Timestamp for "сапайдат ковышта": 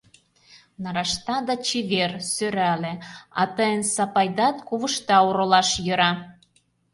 3.93-5.17